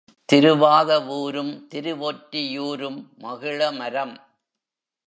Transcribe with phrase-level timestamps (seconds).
[0.29, 4.15] திருவாதவூரும் திருவொற்றியூரும் மகிழமரம்.